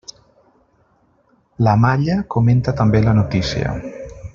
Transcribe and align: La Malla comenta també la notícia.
La 1.67 1.75
Malla 1.85 2.17
comenta 2.37 2.77
també 2.83 3.05
la 3.09 3.17
notícia. 3.23 3.79